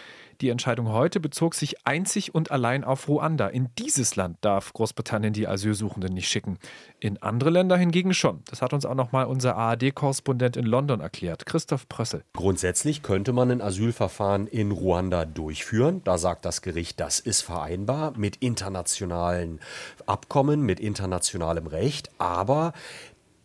Die 0.40 0.50
Entscheidung 0.50 0.92
heute 0.92 1.18
bezog 1.18 1.56
sich 1.56 1.84
einzig 1.84 2.32
und 2.32 2.52
allein 2.52 2.84
auf 2.84 3.08
Ruanda. 3.08 3.48
In 3.48 3.70
dieses 3.76 4.14
Land 4.14 4.38
darf 4.40 4.72
Großbritannien 4.72 5.32
die 5.32 5.48
Asylsuchenden 5.48 6.14
nicht 6.14 6.28
schicken. 6.28 6.58
In 7.00 7.20
andere 7.20 7.50
Länder 7.50 7.76
hingegen 7.76 8.14
schon. 8.14 8.42
Das 8.48 8.62
hat 8.62 8.72
uns 8.72 8.86
auch 8.86 8.94
noch 8.94 9.10
mal 9.10 9.24
unser 9.24 9.56
ARD-Korrespondent 9.56 10.56
in 10.56 10.64
London 10.64 11.00
erklärt, 11.00 11.44
Christoph 11.44 11.88
Prössel. 11.88 12.22
Grundsätzlich 12.34 13.02
könnte 13.02 13.32
man 13.32 13.50
ein 13.50 13.60
Asylverfahren 13.60 14.46
in 14.46 14.70
Ruanda 14.70 15.24
durchführen. 15.24 16.02
Da 16.04 16.18
sagt 16.18 16.44
das 16.44 16.62
Gericht, 16.62 17.00
das 17.00 17.18
ist 17.18 17.42
vereinbar 17.42 18.16
mit 18.16 18.36
internationalen 18.36 19.58
Abkommen, 20.06 20.62
mit 20.62 20.78
internationalem 20.78 21.66
Recht. 21.66 22.10
Aber 22.18 22.74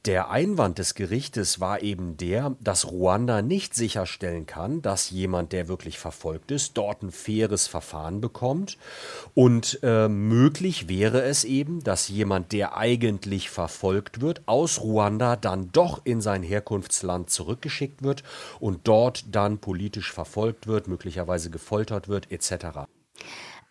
der 0.06 0.30
Einwand 0.30 0.80
des 0.80 0.96
Gerichtes 0.96 1.62
war 1.62 1.82
eben 1.82 2.18
der, 2.18 2.56
dass 2.60 2.92
Ruanda 2.92 3.42
nicht 3.42 3.74
sicherstellen 3.74 4.46
kann, 4.46 4.82
dass 4.82 5.10
jemand, 5.12 5.54
der 5.54 5.70
wirklich 5.70 5.98
verfolgt 5.98 6.52
ist, 6.52 6.78
dort 6.78 7.04
ein 7.04 7.12
faires 7.12 7.68
Verfahren 7.68 8.20
bekommt. 8.20 8.78
Und 9.34 9.80
äh, 9.82 10.10
möglich 10.10 10.90
wäre 10.90 11.22
es 11.22 11.46
eben, 11.46 11.84
dass 11.84 12.10
jemand, 12.10 12.52
der 12.52 12.76
eigentlich 12.76 13.50
verfolgt 13.50 14.20
wird, 14.20 14.42
aus 14.46 14.82
Ruanda 14.82 15.38
dann 15.38 15.72
doch 15.72 16.02
in 16.04 16.20
sein 16.20 16.44
Herkunftsland 16.44 17.30
zurückgeschickt 17.30 18.04
wird 18.04 18.24
und 18.60 18.82
dort 18.84 19.24
dann 19.34 19.60
politisch 19.60 20.12
verfolgt 20.12 20.68
wird, 20.68 20.90
möglicherweise 20.90 21.50
gefoltert 21.50 22.10
wird, 22.10 22.30
etc. 22.30 22.90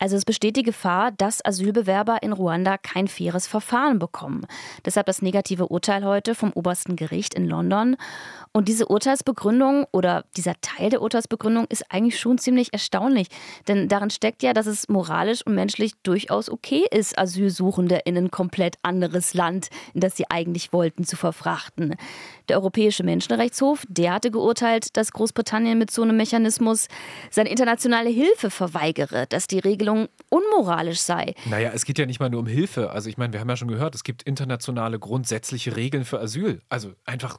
Also 0.03 0.17
es 0.17 0.25
besteht 0.25 0.57
die 0.57 0.65
Gefahr, 0.65 1.13
dass 1.13 1.45
Asylbewerber 1.45 2.25
in 2.25 2.33
Ruanda 2.33 2.77
kein 2.77 3.07
faires 3.07 3.47
Verfahren 3.47 4.01
bekommen. 4.01 4.49
Deshalb 4.85 5.07
das 5.07 5.23
negative 5.23 5.69
Urteil 5.69 6.05
heute 6.05 6.35
vom 6.35 6.51
obersten 6.53 6.97
Gericht 6.97 7.35
in 7.35 7.47
London. 7.47 7.97
Und 8.51 8.67
diese 8.67 8.89
Urteilsbegründung 8.89 9.87
oder 9.93 10.25
dieser 10.37 10.61
Teil 10.61 10.91
der 10.91 11.03
Urteilsbegründung 11.03 11.67
ist 11.69 11.85
eigentlich 11.93 12.19
schon 12.19 12.39
ziemlich 12.39 12.73
erstaunlich. 12.73 13.29
Denn 13.69 13.87
darin 13.87 14.11
steckt 14.11 14.43
ja, 14.43 14.53
dass 14.53 14.67
es 14.67 14.89
moralisch 14.89 15.47
und 15.47 15.55
menschlich 15.55 15.93
durchaus 16.03 16.51
okay 16.51 16.85
ist, 16.91 17.17
Asylsuchende 17.17 18.01
in 18.05 18.17
ein 18.17 18.33
komplett 18.33 18.79
anderes 18.83 19.35
Land, 19.35 19.69
in 19.95 20.01
das 20.01 20.17
sie 20.17 20.29
eigentlich 20.29 20.73
wollten, 20.73 21.05
zu 21.05 21.17
verfrachten. 21.17 21.95
Der 22.49 22.57
Europäische 22.57 23.05
Menschenrechtshof, 23.05 23.85
der 23.89 24.15
hatte 24.15 24.31
geurteilt, 24.31 24.97
dass 24.97 25.13
Großbritannien 25.13 25.79
mit 25.79 25.91
so 25.91 26.03
einem 26.03 26.17
Mechanismus 26.17 26.89
seine 27.31 27.51
internationale 27.51 28.11
Hilfe 28.11 28.51
verweigere, 28.51 29.27
dass 29.29 29.47
die 29.47 29.59
Regelung 29.59 30.09
unmoralisch 30.29 31.01
sei. 31.01 31.35
Naja, 31.47 31.71
es 31.75 31.85
geht 31.85 31.99
ja 31.99 32.07
nicht 32.07 32.21
mal 32.21 32.31
nur 32.31 32.41
um 32.41 32.47
Hilfe. 32.47 32.91
Also 32.91 33.09
ich 33.09 33.19
meine, 33.19 33.33
wir 33.33 33.41
haben 33.41 33.49
ja 33.49 33.57
schon 33.57 33.69
gehört, 33.69 33.95
es 33.95 34.05
gibt 34.05 34.23
internationale 34.23 34.99
grundsätzliche 34.99 35.77
Regeln 35.77 36.05
für 36.05 36.21
Asyl. 36.21 36.61
Also 36.69 36.93
einfach 37.05 37.39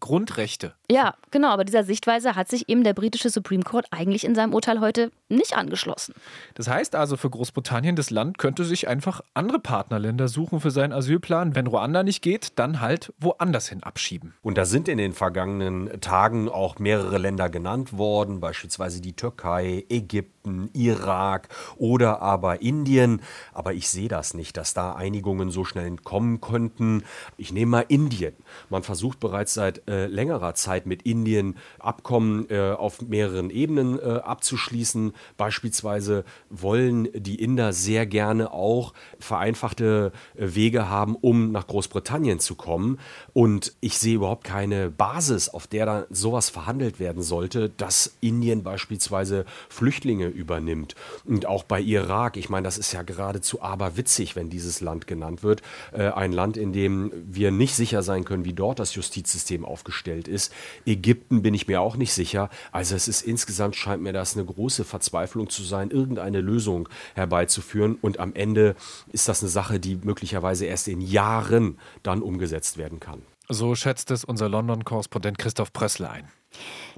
Grundrechte. 0.00 0.74
Ja, 0.92 1.14
genau, 1.30 1.48
aber 1.48 1.64
dieser 1.64 1.84
Sichtweise 1.84 2.36
hat 2.36 2.50
sich 2.50 2.68
eben 2.68 2.84
der 2.84 2.92
britische 2.92 3.30
Supreme 3.30 3.62
Court 3.62 3.86
eigentlich 3.90 4.24
in 4.24 4.34
seinem 4.34 4.52
Urteil 4.52 4.80
heute 4.80 5.10
nicht 5.30 5.56
angeschlossen. 5.56 6.12
Das 6.52 6.68
heißt 6.68 6.94
also 6.94 7.16
für 7.16 7.30
Großbritannien, 7.30 7.96
das 7.96 8.10
Land 8.10 8.36
könnte 8.36 8.66
sich 8.66 8.88
einfach 8.88 9.22
andere 9.32 9.58
Partnerländer 9.58 10.28
suchen 10.28 10.60
für 10.60 10.70
seinen 10.70 10.92
Asylplan. 10.92 11.54
Wenn 11.54 11.66
Ruanda 11.66 12.02
nicht 12.02 12.20
geht, 12.20 12.58
dann 12.58 12.82
halt 12.82 13.14
woanders 13.18 13.70
hin 13.70 13.82
abschieben. 13.82 14.34
Und 14.42 14.58
da 14.58 14.66
sind 14.66 14.86
in 14.86 14.98
den 14.98 15.14
vergangenen 15.14 15.98
Tagen 16.02 16.50
auch 16.50 16.78
mehrere 16.78 17.16
Länder 17.16 17.48
genannt 17.48 17.96
worden, 17.96 18.40
beispielsweise 18.40 19.00
die 19.00 19.14
Türkei, 19.14 19.86
Ägypten, 19.88 20.68
Irak 20.74 21.48
oder 21.78 22.20
aber 22.20 22.60
Indien. 22.60 23.22
Aber 23.54 23.72
ich 23.72 23.88
sehe 23.88 24.08
das 24.08 24.34
nicht, 24.34 24.58
dass 24.58 24.74
da 24.74 24.92
Einigungen 24.92 25.48
so 25.48 25.64
schnell 25.64 25.96
kommen 25.96 26.42
könnten. 26.42 27.04
Ich 27.38 27.50
nehme 27.50 27.70
mal 27.70 27.84
Indien. 27.88 28.34
Man 28.68 28.82
versucht 28.82 29.20
bereits 29.20 29.54
seit 29.54 29.88
äh, 29.88 30.06
längerer 30.06 30.54
Zeit 30.54 30.81
mit 30.86 31.02
Indien 31.02 31.56
Abkommen 31.78 32.48
äh, 32.50 32.72
auf 32.72 33.02
mehreren 33.02 33.50
Ebenen 33.50 33.98
äh, 33.98 34.02
abzuschließen. 34.02 35.12
Beispielsweise 35.36 36.24
wollen 36.50 37.08
die 37.14 37.42
Inder 37.42 37.72
sehr 37.72 38.06
gerne 38.06 38.52
auch 38.52 38.92
vereinfachte 39.18 40.12
äh, 40.34 40.54
Wege 40.54 40.88
haben, 40.88 41.16
um 41.16 41.52
nach 41.52 41.66
Großbritannien 41.66 42.38
zu 42.38 42.54
kommen. 42.54 42.98
Und 43.32 43.74
ich 43.80 43.98
sehe 43.98 44.16
überhaupt 44.16 44.44
keine 44.44 44.90
Basis, 44.90 45.48
auf 45.48 45.66
der 45.66 45.86
da 45.86 46.06
sowas 46.10 46.50
verhandelt 46.50 47.00
werden 47.00 47.22
sollte, 47.22 47.70
dass 47.70 48.16
Indien 48.20 48.62
beispielsweise 48.62 49.44
Flüchtlinge 49.68 50.26
übernimmt. 50.26 50.94
Und 51.24 51.46
auch 51.46 51.64
bei 51.64 51.80
Irak, 51.80 52.36
ich 52.36 52.48
meine, 52.48 52.64
das 52.64 52.78
ist 52.78 52.92
ja 52.92 53.02
geradezu 53.02 53.62
aberwitzig, 53.62 54.36
wenn 54.36 54.50
dieses 54.50 54.80
Land 54.80 55.06
genannt 55.06 55.42
wird. 55.42 55.62
Äh, 55.92 56.08
ein 56.08 56.32
Land, 56.32 56.56
in 56.56 56.72
dem 56.72 57.12
wir 57.26 57.50
nicht 57.50 57.74
sicher 57.74 58.02
sein 58.02 58.24
können, 58.24 58.44
wie 58.44 58.52
dort 58.52 58.78
das 58.78 58.94
Justizsystem 58.94 59.64
aufgestellt 59.64 60.28
ist. 60.28 60.52
Ägypten 60.86 61.42
bin 61.42 61.54
ich 61.54 61.66
mir 61.66 61.80
auch 61.80 61.96
nicht 61.96 62.12
sicher. 62.12 62.50
Also 62.70 62.94
es 62.94 63.08
ist 63.08 63.22
insgesamt 63.22 63.76
scheint 63.76 64.02
mir 64.02 64.12
das 64.12 64.36
eine 64.36 64.44
große 64.44 64.84
Verzweiflung 64.84 65.48
zu 65.48 65.62
sein, 65.62 65.90
irgendeine 65.90 66.40
Lösung 66.40 66.88
herbeizuführen. 67.14 67.96
Und 68.00 68.18
am 68.20 68.34
Ende 68.34 68.74
ist 69.12 69.28
das 69.28 69.42
eine 69.42 69.50
Sache, 69.50 69.80
die 69.80 69.96
möglicherweise 69.96 70.66
erst 70.66 70.88
in 70.88 71.00
Jahren 71.00 71.78
dann 72.02 72.22
umgesetzt 72.22 72.78
werden 72.78 73.00
kann. 73.00 73.22
So 73.48 73.74
schätzt 73.74 74.10
es 74.10 74.24
unser 74.24 74.48
London-Korrespondent 74.48 75.38
Christoph 75.38 75.72
Prössle 75.72 76.08
ein. 76.08 76.28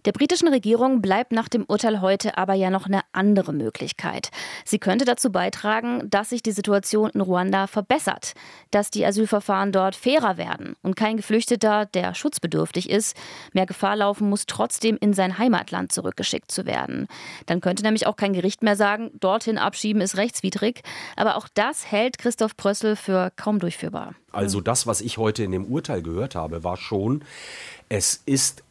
Der 0.05 0.13
britischen 0.13 0.49
Regierung 0.49 1.01
bleibt 1.01 1.33
nach 1.33 1.49
dem 1.49 1.65
Urteil 1.67 2.01
heute 2.01 2.37
aber 2.37 2.55
ja 2.55 2.71
noch 2.71 2.87
eine 2.87 3.01
andere 3.13 3.53
Möglichkeit. 3.53 4.31
Sie 4.65 4.79
könnte 4.79 5.05
dazu 5.05 5.31
beitragen, 5.33 6.09
dass 6.11 6.31
sich 6.31 6.43
die 6.43 6.53
Situation 6.53 7.11
in 7.11 7.21
Ruanda 7.21 7.67
verbessert, 7.67 8.35
dass 8.71 8.91
die 8.91 9.07
Asylverfahren 9.07 9.73
dort 9.73 9.97
fairer 9.97 10.37
werden 10.37 10.77
und 10.83 10.97
kein 10.97 11.17
Geflüchteter, 11.17 11.87
der 11.87 12.15
schutzbedürftig 12.15 12.91
ist, 12.91 13.17
mehr 13.53 13.67
Gefahr 13.67 13.97
laufen 13.97 14.29
muss, 14.29 14.47
trotzdem 14.47 14.99
in 15.01 15.15
sein 15.15 15.39
Heimatland 15.39 15.93
zurückgeschickt 15.93 16.51
zu 16.51 16.67
werden. 16.67 17.07
Dann 17.47 17.61
könnte 17.61 17.83
nämlich 17.83 18.07
auch 18.07 18.17
kein 18.17 18.35
Gericht 18.35 18.63
mehr 18.63 18.77
sagen, 18.77 19.11
dorthin 19.21 19.59
abschieben 19.59 20.03
ist 20.03 20.17
rechtswidrig. 20.17 20.83
Aber 21.17 21.37
auch 21.37 21.49
das 21.55 21.91
hält 21.91 22.19
Christoph 22.19 22.57
Prössel 22.57 22.97
für 22.97 23.33
kaum 23.37 23.59
durchführbar. 23.59 24.15
Also 24.33 24.61
das, 24.61 24.87
was 24.87 25.01
ich 25.01 25.19
heute 25.19 25.45
in 25.45 25.53
dem 25.53 25.65
Urteil 25.65 26.03
gehört 26.03 26.35
habe, 26.35 26.65
war 26.65 26.77
schon, 26.77 27.25
es 27.89 28.23
ist 28.27 28.63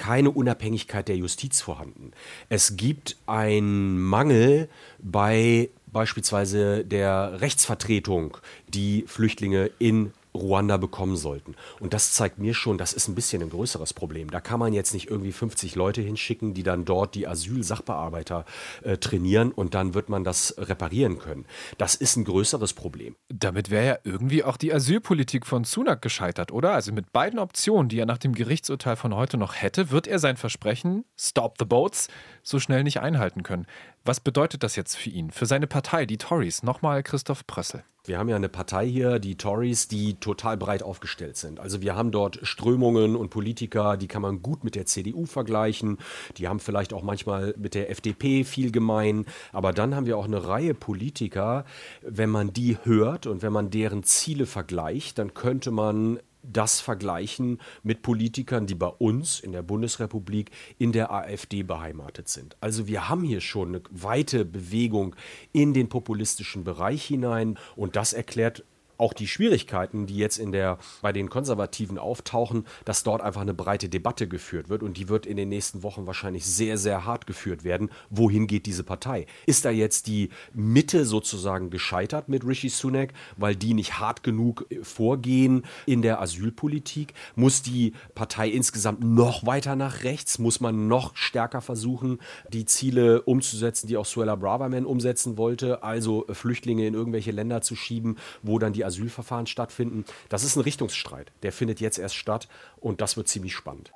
keine 0.00 0.30
Unabhängigkeit 0.30 1.08
der 1.08 1.18
Justiz 1.18 1.60
vorhanden. 1.60 2.12
Es 2.48 2.78
gibt 2.78 3.18
einen 3.26 4.00
Mangel 4.00 4.70
bei 4.98 5.68
beispielsweise 5.92 6.86
der 6.86 7.42
Rechtsvertretung, 7.42 8.38
die 8.66 9.04
Flüchtlinge 9.06 9.70
in 9.78 10.12
Ruanda 10.34 10.76
bekommen 10.76 11.16
sollten. 11.16 11.54
Und 11.80 11.92
das 11.92 12.12
zeigt 12.12 12.38
mir 12.38 12.54
schon, 12.54 12.78
das 12.78 12.92
ist 12.92 13.08
ein 13.08 13.14
bisschen 13.14 13.42
ein 13.42 13.50
größeres 13.50 13.94
Problem. 13.94 14.30
Da 14.30 14.40
kann 14.40 14.60
man 14.60 14.72
jetzt 14.72 14.94
nicht 14.94 15.10
irgendwie 15.10 15.32
50 15.32 15.74
Leute 15.74 16.00
hinschicken, 16.02 16.54
die 16.54 16.62
dann 16.62 16.84
dort 16.84 17.14
die 17.14 17.26
Asylsachbearbeiter 17.26 18.44
äh, 18.82 18.96
trainieren 18.96 19.52
und 19.52 19.74
dann 19.74 19.94
wird 19.94 20.08
man 20.08 20.24
das 20.24 20.54
reparieren 20.58 21.18
können. 21.18 21.46
Das 21.78 21.94
ist 21.94 22.16
ein 22.16 22.24
größeres 22.24 22.72
Problem. 22.72 23.16
Damit 23.28 23.70
wäre 23.70 23.86
ja 23.86 23.98
irgendwie 24.04 24.44
auch 24.44 24.56
die 24.56 24.72
Asylpolitik 24.72 25.46
von 25.46 25.64
Sunak 25.64 26.02
gescheitert, 26.02 26.52
oder? 26.52 26.72
Also 26.72 26.92
mit 26.92 27.12
beiden 27.12 27.38
Optionen, 27.38 27.88
die 27.88 27.98
er 27.98 28.06
nach 28.06 28.18
dem 28.18 28.34
Gerichtsurteil 28.34 28.96
von 28.96 29.14
heute 29.14 29.36
noch 29.36 29.54
hätte, 29.54 29.90
wird 29.90 30.06
er 30.06 30.18
sein 30.18 30.36
Versprechen, 30.36 31.04
Stop 31.18 31.56
the 31.58 31.64
Boats, 31.64 32.08
so 32.42 32.58
schnell 32.58 32.84
nicht 32.84 33.00
einhalten 33.00 33.42
können. 33.42 33.66
Was 34.02 34.18
bedeutet 34.18 34.62
das 34.62 34.76
jetzt 34.76 34.96
für 34.96 35.10
ihn, 35.10 35.30
für 35.30 35.44
seine 35.44 35.66
Partei, 35.66 36.06
die 36.06 36.16
Tories? 36.16 36.62
Nochmal 36.62 37.02
Christoph 37.02 37.46
Prössel. 37.46 37.84
Wir 38.06 38.18
haben 38.18 38.30
ja 38.30 38.36
eine 38.36 38.48
Partei 38.48 38.88
hier, 38.88 39.18
die 39.18 39.36
Tories, 39.36 39.86
die 39.88 40.14
total 40.14 40.56
breit 40.56 40.82
aufgestellt 40.82 41.36
sind. 41.36 41.60
Also 41.60 41.82
wir 41.82 41.96
haben 41.96 42.10
dort 42.10 42.38
Strömungen 42.42 43.14
und 43.14 43.28
Politiker, 43.28 43.98
die 43.98 44.08
kann 44.08 44.22
man 44.22 44.40
gut 44.40 44.64
mit 44.64 44.74
der 44.74 44.86
CDU 44.86 45.26
vergleichen. 45.26 45.98
Die 46.38 46.48
haben 46.48 46.60
vielleicht 46.60 46.94
auch 46.94 47.02
manchmal 47.02 47.54
mit 47.58 47.74
der 47.74 47.90
FDP 47.90 48.44
viel 48.44 48.72
gemein. 48.72 49.26
Aber 49.52 49.74
dann 49.74 49.94
haben 49.94 50.06
wir 50.06 50.16
auch 50.16 50.24
eine 50.24 50.46
Reihe 50.46 50.72
Politiker, 50.72 51.66
wenn 52.00 52.30
man 52.30 52.54
die 52.54 52.78
hört 52.82 53.26
und 53.26 53.42
wenn 53.42 53.52
man 53.52 53.68
deren 53.68 54.02
Ziele 54.02 54.46
vergleicht, 54.46 55.18
dann 55.18 55.34
könnte 55.34 55.70
man 55.70 56.20
das 56.42 56.80
vergleichen 56.80 57.60
mit 57.82 58.02
Politikern, 58.02 58.66
die 58.66 58.74
bei 58.74 58.88
uns 58.88 59.40
in 59.40 59.52
der 59.52 59.62
Bundesrepublik 59.62 60.50
in 60.78 60.92
der 60.92 61.12
AfD 61.12 61.62
beheimatet 61.62 62.28
sind. 62.28 62.56
Also 62.60 62.86
wir 62.86 63.08
haben 63.08 63.24
hier 63.24 63.40
schon 63.40 63.68
eine 63.68 63.82
weite 63.90 64.44
Bewegung 64.44 65.16
in 65.52 65.74
den 65.74 65.88
populistischen 65.88 66.64
Bereich 66.64 67.04
hinein 67.04 67.58
und 67.76 67.96
das 67.96 68.12
erklärt 68.12 68.64
auch 69.00 69.12
die 69.14 69.26
Schwierigkeiten, 69.26 70.06
die 70.06 70.16
jetzt 70.16 70.38
in 70.38 70.52
der, 70.52 70.78
bei 71.02 71.12
den 71.12 71.30
Konservativen 71.30 71.98
auftauchen, 71.98 72.66
dass 72.84 73.02
dort 73.02 73.22
einfach 73.22 73.40
eine 73.40 73.54
breite 73.54 73.88
Debatte 73.88 74.28
geführt 74.28 74.68
wird 74.68 74.82
und 74.82 74.96
die 74.96 75.08
wird 75.08 75.26
in 75.26 75.36
den 75.36 75.48
nächsten 75.48 75.82
Wochen 75.82 76.06
wahrscheinlich 76.06 76.44
sehr, 76.44 76.76
sehr 76.76 77.06
hart 77.06 77.26
geführt 77.26 77.64
werden. 77.64 77.90
Wohin 78.10 78.46
geht 78.46 78.66
diese 78.66 78.84
Partei? 78.84 79.26
Ist 79.46 79.64
da 79.64 79.70
jetzt 79.70 80.06
die 80.06 80.28
Mitte 80.52 81.04
sozusagen 81.04 81.70
gescheitert 81.70 82.28
mit 82.28 82.46
Rishi 82.46 82.68
Sunak, 82.68 83.14
weil 83.36 83.56
die 83.56 83.74
nicht 83.74 83.98
hart 83.98 84.22
genug 84.22 84.66
vorgehen 84.82 85.64
in 85.86 86.02
der 86.02 86.20
Asylpolitik? 86.20 87.14
Muss 87.34 87.62
die 87.62 87.94
Partei 88.14 88.50
insgesamt 88.50 89.02
noch 89.02 89.46
weiter 89.46 89.76
nach 89.76 90.04
rechts? 90.04 90.38
Muss 90.38 90.60
man 90.60 90.88
noch 90.88 91.16
stärker 91.16 91.62
versuchen, 91.62 92.18
die 92.52 92.66
Ziele 92.66 93.22
umzusetzen, 93.22 93.86
die 93.86 93.96
auch 93.96 94.04
Suella 94.04 94.36
Braverman 94.36 94.84
umsetzen 94.84 95.38
wollte, 95.38 95.82
also 95.82 96.26
Flüchtlinge 96.30 96.86
in 96.86 96.94
irgendwelche 96.94 97.30
Länder 97.30 97.62
zu 97.62 97.76
schieben, 97.76 98.16
wo 98.42 98.58
dann 98.58 98.74
die 98.74 98.84
Asylverfahren 98.90 99.46
stattfinden. 99.46 100.04
Das 100.28 100.44
ist 100.44 100.56
ein 100.56 100.62
Richtungsstreit. 100.62 101.32
Der 101.42 101.52
findet 101.52 101.80
jetzt 101.80 101.98
erst 101.98 102.16
statt 102.16 102.48
und 102.78 103.00
das 103.00 103.16
wird 103.16 103.28
ziemlich 103.28 103.54
spannend. 103.54 103.92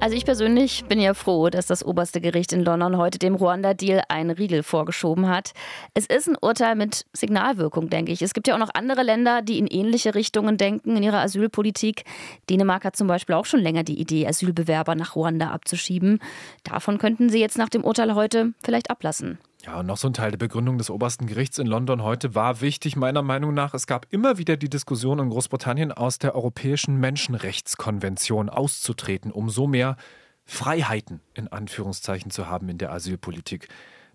Also 0.00 0.16
ich 0.16 0.24
persönlich 0.24 0.84
bin 0.84 1.00
ja 1.00 1.12
froh, 1.12 1.50
dass 1.50 1.66
das 1.66 1.84
oberste 1.84 2.20
Gericht 2.20 2.52
in 2.52 2.64
London 2.64 2.98
heute 2.98 3.18
dem 3.18 3.34
Ruanda-Deal 3.34 4.02
einen 4.08 4.30
Riegel 4.30 4.62
vorgeschoben 4.62 5.28
hat. 5.28 5.52
Es 5.92 6.06
ist 6.06 6.28
ein 6.28 6.36
Urteil 6.40 6.76
mit 6.76 7.04
Signalwirkung, 7.12 7.90
denke 7.90 8.12
ich. 8.12 8.22
Es 8.22 8.32
gibt 8.32 8.46
ja 8.46 8.54
auch 8.54 8.60
noch 8.60 8.72
andere 8.74 9.02
Länder, 9.02 9.42
die 9.42 9.58
in 9.58 9.66
ähnliche 9.66 10.14
Richtungen 10.14 10.56
denken 10.56 10.96
in 10.96 11.02
ihrer 11.02 11.20
Asylpolitik. 11.20 12.04
Dänemark 12.48 12.84
hat 12.84 12.94
zum 12.94 13.08
Beispiel 13.08 13.34
auch 13.34 13.44
schon 13.44 13.60
länger 13.60 13.82
die 13.82 14.00
Idee, 14.00 14.28
Asylbewerber 14.28 14.94
nach 14.94 15.16
Ruanda 15.16 15.50
abzuschieben. 15.50 16.20
Davon 16.62 16.98
könnten 16.98 17.28
sie 17.28 17.40
jetzt 17.40 17.58
nach 17.58 17.68
dem 17.68 17.82
Urteil 17.82 18.14
heute 18.14 18.52
vielleicht 18.62 18.90
ablassen. 18.90 19.40
Ja, 19.68 19.80
und 19.80 19.86
noch 19.86 19.98
so 19.98 20.08
ein 20.08 20.14
Teil 20.14 20.30
der 20.30 20.38
Begründung 20.38 20.78
des 20.78 20.88
obersten 20.88 21.26
Gerichts 21.26 21.58
in 21.58 21.66
London 21.66 22.02
heute 22.02 22.34
war 22.34 22.62
wichtig, 22.62 22.96
meiner 22.96 23.20
Meinung 23.20 23.52
nach. 23.52 23.74
Es 23.74 23.86
gab 23.86 24.06
immer 24.08 24.38
wieder 24.38 24.56
die 24.56 24.70
Diskussion 24.70 25.18
in 25.18 25.28
Großbritannien 25.28 25.92
aus 25.92 26.18
der 26.18 26.34
Europäischen 26.34 26.96
Menschenrechtskonvention 26.96 28.48
auszutreten, 28.48 29.30
um 29.30 29.50
so 29.50 29.66
mehr 29.66 29.98
Freiheiten 30.46 31.20
in 31.34 31.48
Anführungszeichen 31.48 32.30
zu 32.30 32.46
haben 32.46 32.70
in 32.70 32.78
der 32.78 32.92
Asylpolitik. 32.92 33.68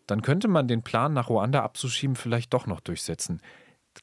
Dann 0.07 0.23
könnte 0.23 0.47
man 0.47 0.67
den 0.67 0.81
Plan, 0.81 1.13
nach 1.13 1.29
Ruanda 1.29 1.61
abzuschieben, 1.61 2.15
vielleicht 2.15 2.51
doch 2.51 2.65
noch 2.65 2.79
durchsetzen. 2.79 3.39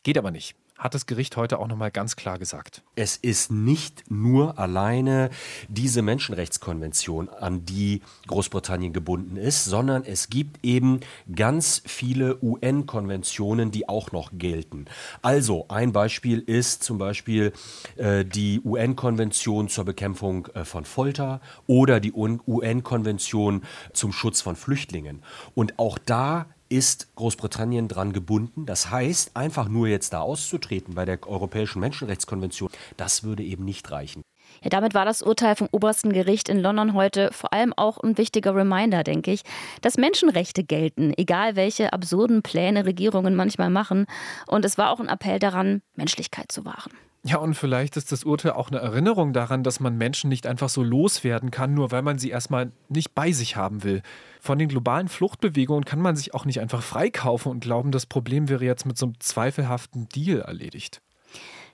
Geht 0.04 0.18
aber 0.18 0.30
nicht 0.30 0.54
hat 0.80 0.94
das 0.94 1.04
Gericht 1.04 1.36
heute 1.36 1.58
auch 1.58 1.68
nochmal 1.68 1.90
ganz 1.90 2.16
klar 2.16 2.38
gesagt. 2.38 2.82
Es 2.96 3.18
ist 3.18 3.52
nicht 3.52 4.10
nur 4.10 4.58
alleine 4.58 5.28
diese 5.68 6.00
Menschenrechtskonvention, 6.00 7.28
an 7.28 7.66
die 7.66 8.00
Großbritannien 8.26 8.94
gebunden 8.94 9.36
ist, 9.36 9.66
sondern 9.66 10.04
es 10.04 10.30
gibt 10.30 10.64
eben 10.64 11.00
ganz 11.34 11.82
viele 11.84 12.42
UN-Konventionen, 12.42 13.70
die 13.70 13.90
auch 13.90 14.10
noch 14.10 14.30
gelten. 14.32 14.86
Also 15.20 15.66
ein 15.68 15.92
Beispiel 15.92 16.38
ist 16.38 16.82
zum 16.82 16.96
Beispiel 16.96 17.52
äh, 17.96 18.24
die 18.24 18.62
UN-Konvention 18.64 19.68
zur 19.68 19.84
Bekämpfung 19.84 20.46
äh, 20.54 20.64
von 20.64 20.86
Folter 20.86 21.42
oder 21.66 22.00
die 22.00 22.12
UN-Konvention 22.14 23.64
zum 23.92 24.12
Schutz 24.12 24.40
von 24.40 24.56
Flüchtlingen. 24.56 25.22
Und 25.54 25.78
auch 25.78 25.98
da 25.98 26.46
ist 26.70 27.14
Großbritannien 27.16 27.88
dran 27.88 28.14
gebunden. 28.14 28.64
Das 28.64 28.90
heißt, 28.90 29.36
einfach 29.36 29.68
nur 29.68 29.88
jetzt 29.88 30.12
da 30.14 30.20
auszutreten 30.20 30.94
bei 30.94 31.04
der 31.04 31.26
Europäischen 31.26 31.80
Menschenrechtskonvention, 31.80 32.70
das 32.96 33.24
würde 33.24 33.42
eben 33.42 33.64
nicht 33.64 33.90
reichen. 33.90 34.22
Ja, 34.62 34.70
damit 34.70 34.94
war 34.94 35.04
das 35.04 35.22
Urteil 35.22 35.56
vom 35.56 35.68
obersten 35.72 36.12
Gericht 36.12 36.48
in 36.48 36.58
London 36.58 36.94
heute 36.94 37.30
vor 37.32 37.52
allem 37.52 37.72
auch 37.76 37.98
ein 37.98 38.18
wichtiger 38.18 38.54
Reminder, 38.54 39.04
denke 39.04 39.32
ich, 39.32 39.42
dass 39.80 39.96
Menschenrechte 39.96 40.64
gelten, 40.64 41.12
egal 41.16 41.56
welche 41.56 41.92
absurden 41.92 42.42
Pläne 42.42 42.84
Regierungen 42.84 43.34
manchmal 43.34 43.70
machen. 43.70 44.06
Und 44.46 44.64
es 44.64 44.78
war 44.78 44.90
auch 44.90 45.00
ein 45.00 45.08
Appell 45.08 45.38
daran, 45.38 45.82
Menschlichkeit 45.94 46.50
zu 46.52 46.64
wahren. 46.64 46.92
Ja, 47.22 47.36
und 47.36 47.54
vielleicht 47.54 47.98
ist 47.98 48.12
das 48.12 48.24
Urteil 48.24 48.52
auch 48.52 48.70
eine 48.70 48.78
Erinnerung 48.78 49.34
daran, 49.34 49.62
dass 49.62 49.78
man 49.78 49.98
Menschen 49.98 50.30
nicht 50.30 50.46
einfach 50.46 50.70
so 50.70 50.82
loswerden 50.82 51.50
kann, 51.50 51.74
nur 51.74 51.90
weil 51.90 52.00
man 52.00 52.18
sie 52.18 52.30
erstmal 52.30 52.72
nicht 52.88 53.14
bei 53.14 53.32
sich 53.32 53.56
haben 53.56 53.82
will. 53.84 54.02
Von 54.40 54.58
den 54.58 54.68
globalen 54.68 55.08
Fluchtbewegungen 55.08 55.84
kann 55.84 56.00
man 56.00 56.16
sich 56.16 56.32
auch 56.32 56.46
nicht 56.46 56.60
einfach 56.60 56.82
freikaufen 56.82 57.52
und 57.52 57.60
glauben, 57.60 57.92
das 57.92 58.06
Problem 58.06 58.48
wäre 58.48 58.64
jetzt 58.64 58.86
mit 58.86 58.96
so 58.96 59.06
einem 59.06 59.20
zweifelhaften 59.20 60.08
Deal 60.08 60.40
erledigt. 60.40 61.02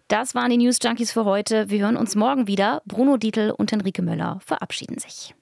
Das 0.08 0.34
waren 0.34 0.50
die 0.50 0.58
News 0.58 0.78
Junkies 0.82 1.12
für 1.12 1.24
heute. 1.24 1.70
Wir 1.70 1.80
hören 1.80 1.96
uns 1.96 2.16
morgen 2.16 2.48
wieder. 2.48 2.82
Bruno 2.84 3.16
Dietl 3.16 3.50
und 3.50 3.70
Henrike 3.70 4.02
Möller 4.02 4.40
verabschieden 4.44 4.98
sich. 4.98 5.34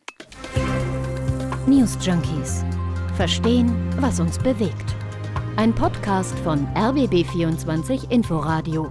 News 1.67 1.97
Junkies. 2.01 2.65
Verstehen, 3.17 3.75
was 4.01 4.21
uns 4.21 4.39
bewegt. 4.39 4.95
Ein 5.57 5.75
Podcast 5.75 6.39
von 6.41 6.67
RBB24 6.75 8.11
Inforadio. 8.11 8.91